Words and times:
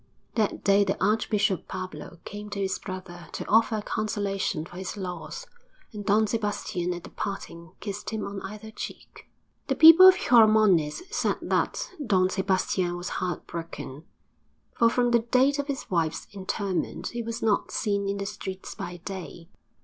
That 0.33 0.63
day 0.63 0.83
the 0.83 0.97
Archbishop 0.99 1.67
Pablo 1.67 2.17
came 2.25 2.49
to 2.49 2.59
his 2.59 2.79
brother 2.79 3.27
to 3.33 3.47
offer 3.47 3.83
consolation 3.85 4.65
for 4.65 4.77
his 4.77 4.97
loss, 4.97 5.45
and 5.93 6.03
Don 6.03 6.25
Sebastian 6.25 6.91
at 6.95 7.03
the 7.03 7.11
parting 7.11 7.73
kissed 7.79 8.09
him 8.09 8.25
on 8.25 8.41
either 8.41 8.71
cheek. 8.71 9.25
V 9.25 9.29
The 9.67 9.75
people 9.75 10.07
of 10.07 10.15
Xiormonez 10.15 11.03
said 11.11 11.37
that 11.43 11.87
Don 12.03 12.31
Sebastian 12.31 12.97
was 12.97 13.09
heart 13.21 13.45
broken, 13.45 14.03
for 14.75 14.89
from 14.89 15.11
the 15.11 15.19
date 15.19 15.59
of 15.59 15.67
his 15.67 15.87
wife's 15.91 16.25
interment 16.31 17.09
he 17.09 17.21
was 17.21 17.43
not 17.43 17.69
seen 17.69 18.09
in 18.09 18.17
the 18.17 18.25
streets 18.25 18.73
by 18.73 18.97
day. 19.05 19.49